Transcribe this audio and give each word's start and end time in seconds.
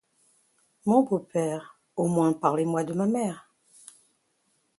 Mon 0.87 1.03
bon 1.03 1.19
père, 1.19 1.79
au 1.95 2.07
moins 2.07 2.33
parlez-moi 2.33 2.83
de 2.83 2.93
ma 2.93 3.05
mère! 3.05 3.51